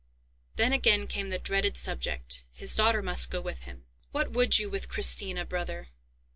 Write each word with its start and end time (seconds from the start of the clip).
Then, 0.55 0.73
again, 0.73 1.05
came 1.05 1.29
the 1.29 1.37
dreaded 1.37 1.77
subject; 1.77 2.43
his 2.51 2.75
daughter 2.75 3.03
must 3.03 3.29
go 3.29 3.39
with 3.39 3.65
him. 3.65 3.85
"What 4.11 4.31
would 4.31 4.57
you 4.57 4.67
with 4.67 4.89
Christina, 4.89 5.45
brother?" 5.45 5.89